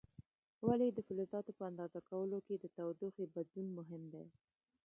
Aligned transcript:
ولې 0.67 0.87
د 0.93 0.99
فلزاتو 1.07 1.51
په 1.57 1.63
اندازه 1.69 1.99
کولو 2.09 2.37
کې 2.45 2.55
د 2.59 2.65
تودوخې 2.75 3.25
بدلون 3.35 3.67
مهم 3.79 4.03
دی؟ 4.13 4.25